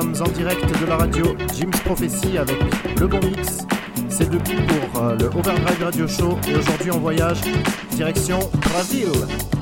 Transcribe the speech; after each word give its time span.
sommes 0.00 0.14
en 0.26 0.30
direct 0.32 0.80
de 0.80 0.86
la 0.86 0.96
radio 0.96 1.36
Jim's 1.54 1.78
Prophecy 1.84 2.36
avec 2.36 2.58
le 2.98 3.06
bon 3.06 3.20
mix. 3.20 3.58
C'est 4.08 4.28
depuis 4.28 4.56
pour 4.66 5.02
euh, 5.02 5.14
le 5.16 5.26
Overdrive 5.26 5.84
Radio 5.84 6.08
Show 6.08 6.36
et 6.48 6.56
aujourd'hui 6.56 6.90
on 6.90 6.98
voyage 6.98 7.40
direction 7.92 8.40
Brésil. 8.72 9.53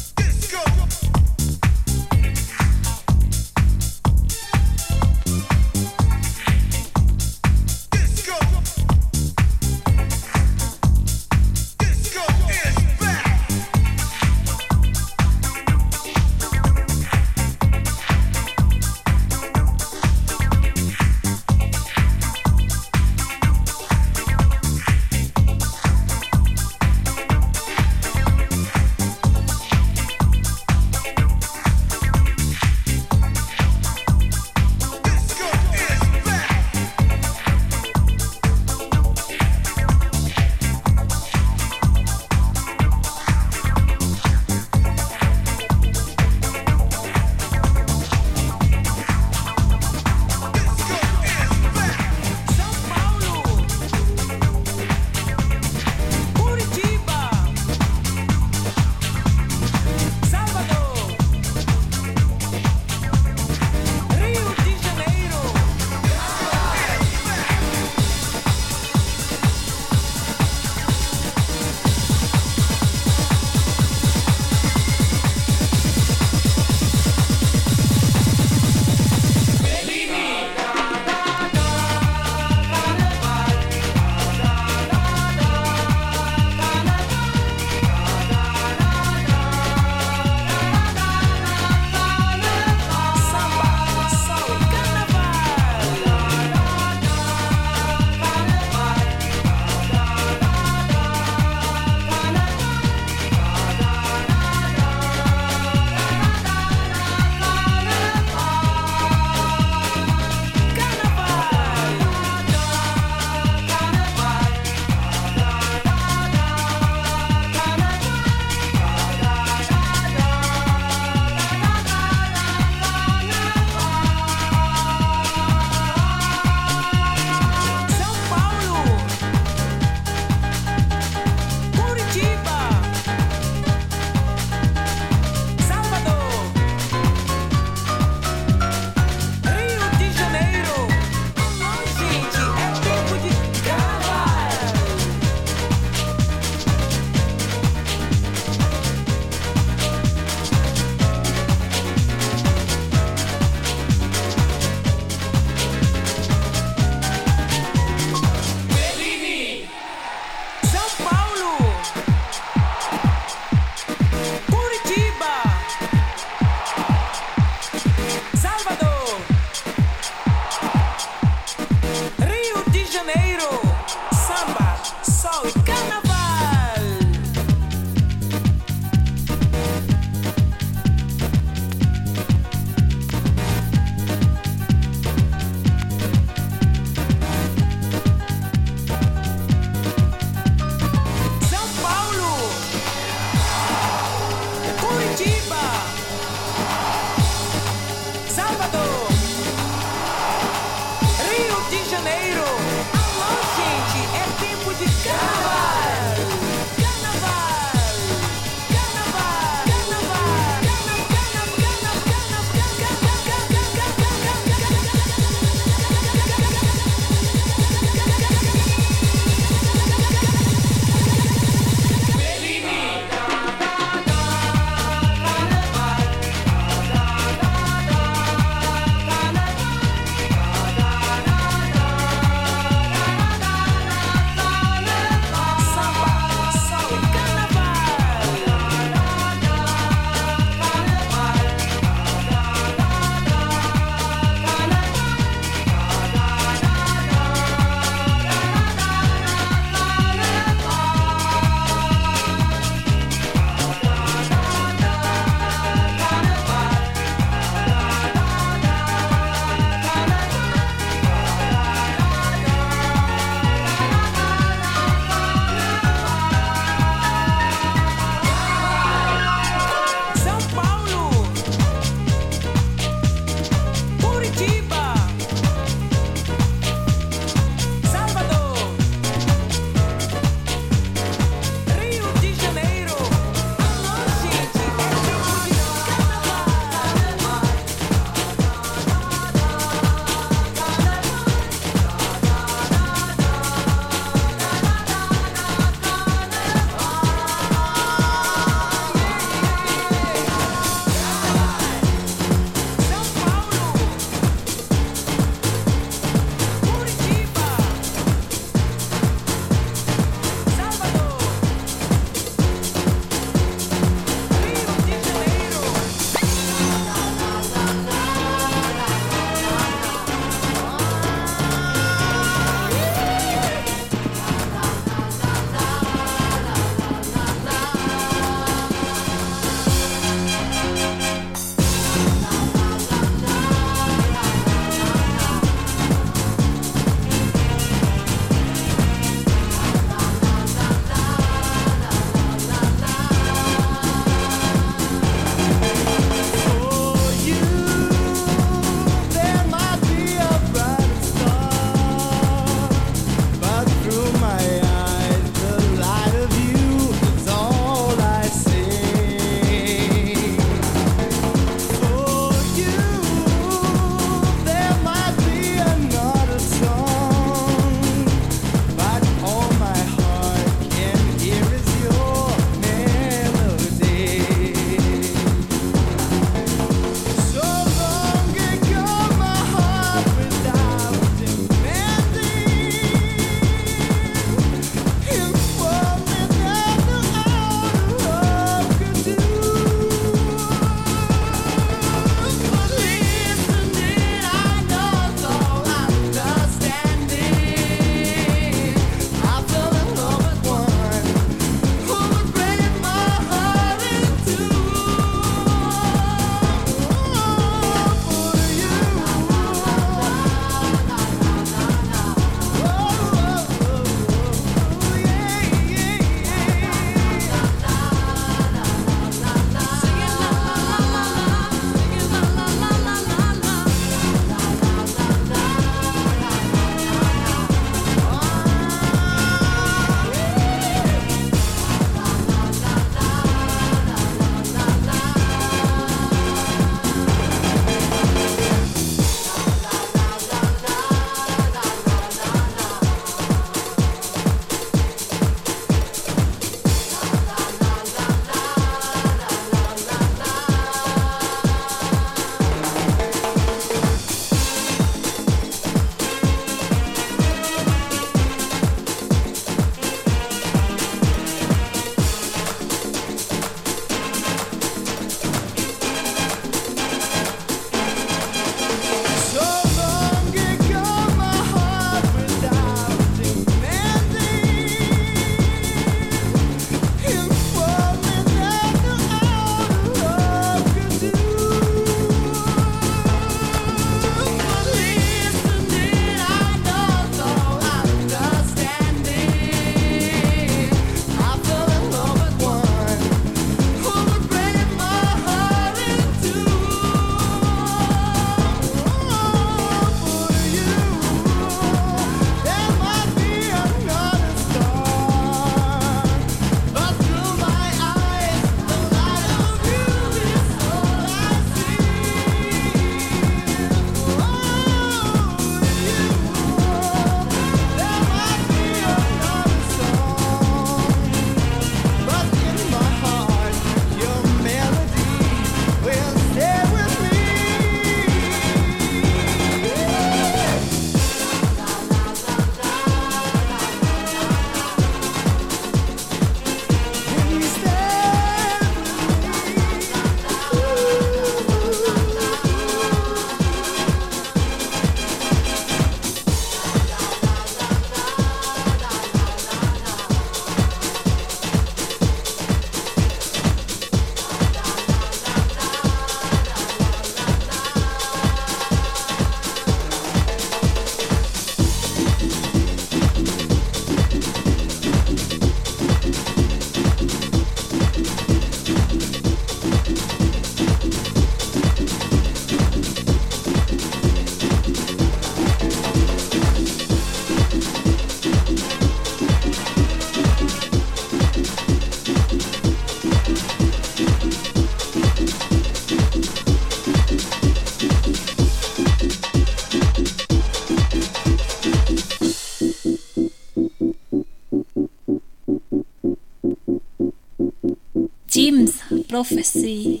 Prophecy. 599.24 600.00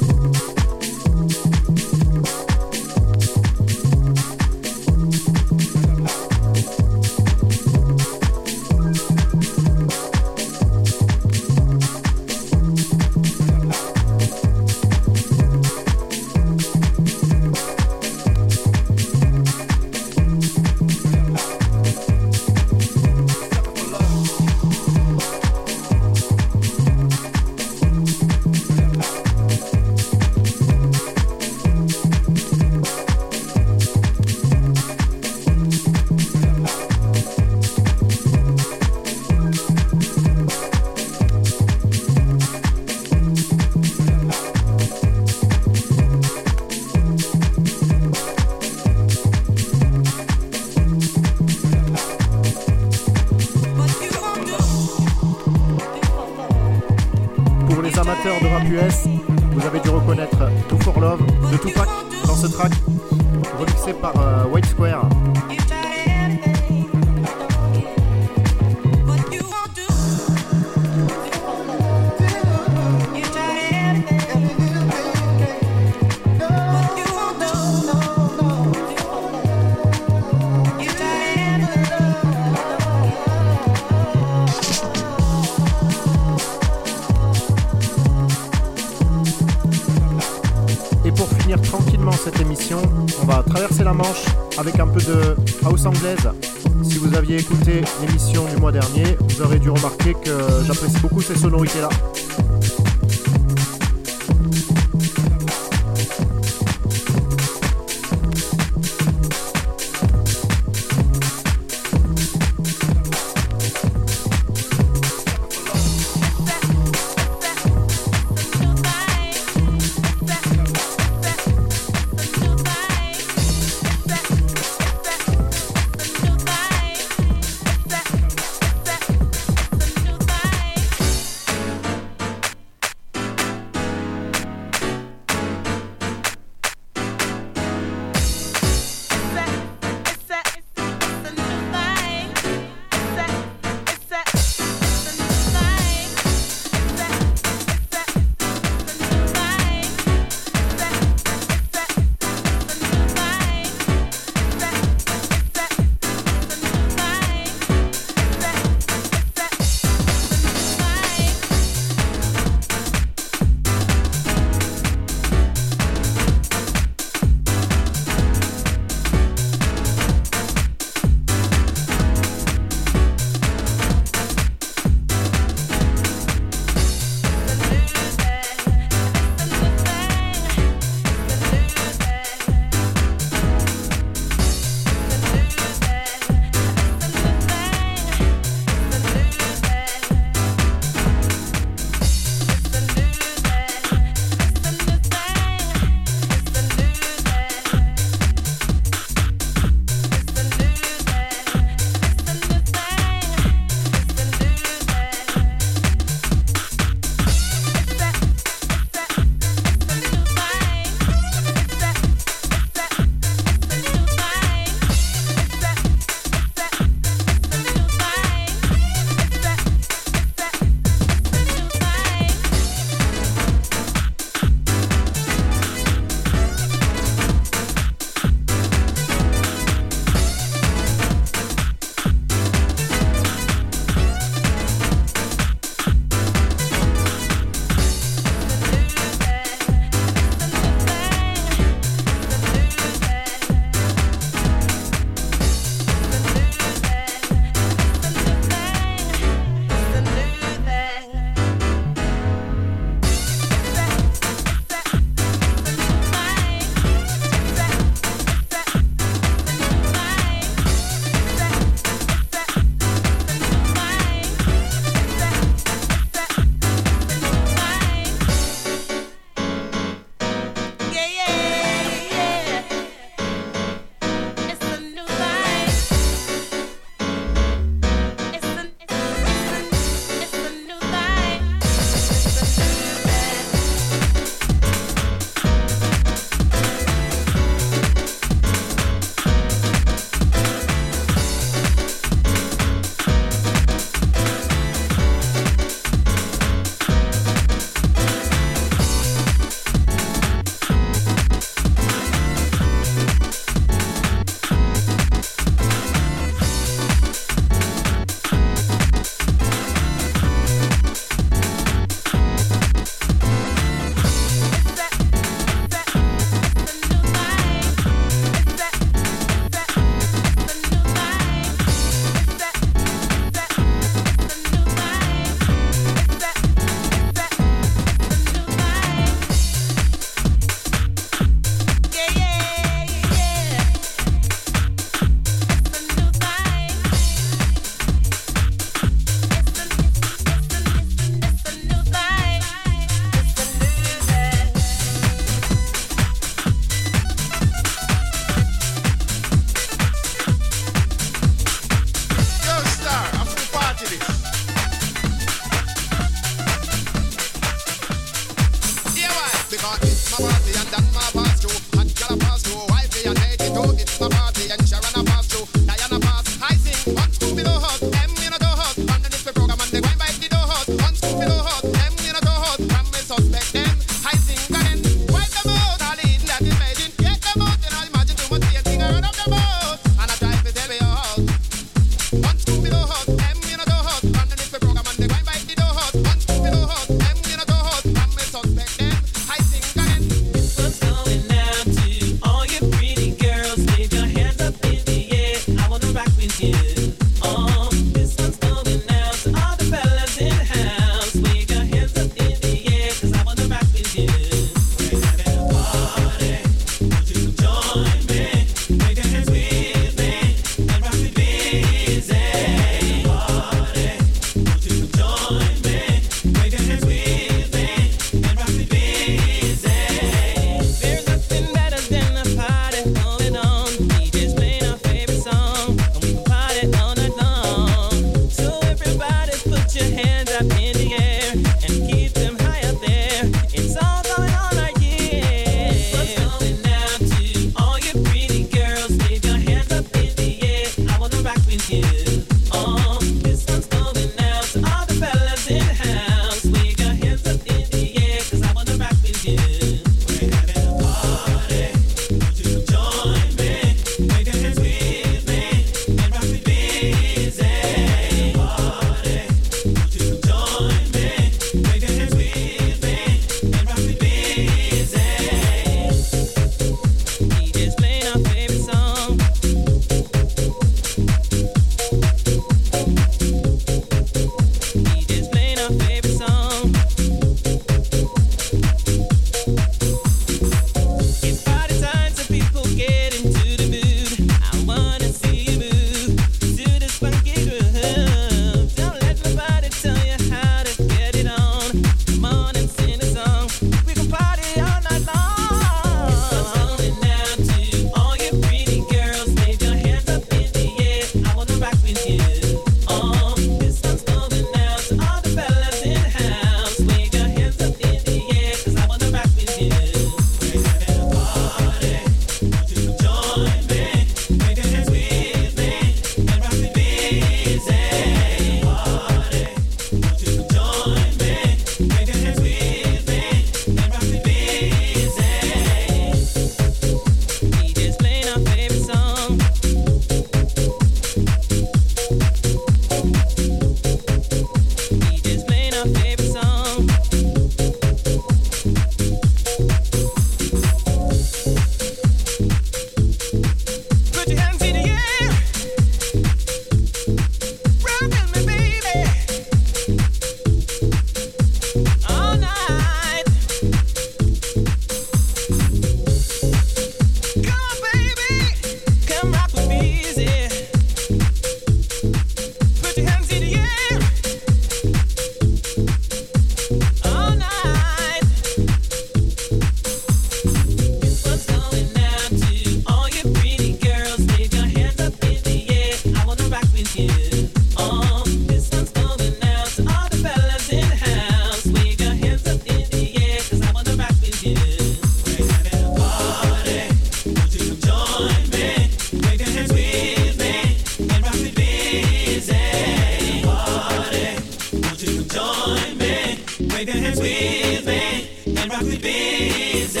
Clap 596.80 596.94
your 596.94 597.04
hands 597.04 597.20
with 597.20 597.86
me 597.86 598.56
and 598.56 598.70
rock 598.72 598.80
Yeah, 598.80 598.88
busy. 598.88 600.00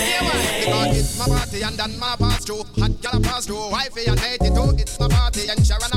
It's 0.98 1.18
my 1.18 1.36
party 1.36 1.60
and 1.60 1.76
then 1.76 1.98
my 1.98 2.16
pass 2.16 2.46
through. 2.46 2.62
Hot 2.78 3.00
gal 3.02 3.20
pass 3.20 3.44
through. 3.44 3.70
Wifey 3.70 4.06
and 4.06 4.18
82. 4.18 4.80
It's 4.80 4.98
my 4.98 5.08
party 5.08 5.50
and 5.50 5.66
Sharon 5.66 5.92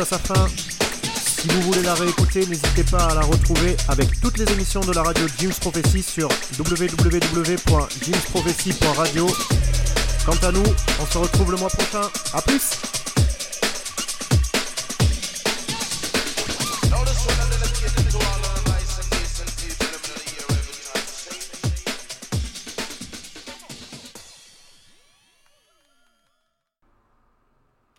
à 0.00 0.04
sa 0.04 0.18
fin. 0.18 0.48
Si 1.14 1.46
vous 1.48 1.62
voulez 1.62 1.82
la 1.82 1.94
réécouter, 1.94 2.44
n'hésitez 2.46 2.82
pas 2.84 3.04
à 3.04 3.14
la 3.14 3.20
retrouver 3.20 3.76
avec 3.88 4.20
toutes 4.20 4.36
les 4.38 4.50
émissions 4.52 4.80
de 4.80 4.92
la 4.92 5.02
radio 5.02 5.26
Jim's 5.38 5.58
Prophecy 5.58 6.02
sur 6.02 6.28
www.jimsprophecy.radio. 6.58 9.26
Quant 10.24 10.38
à 10.46 10.52
nous, 10.52 10.62
on 11.00 11.06
se 11.06 11.18
retrouve 11.18 11.50
le 11.50 11.58
mois 11.58 11.68
prochain. 11.68 12.08
A 12.32 12.40
plus 12.42 12.78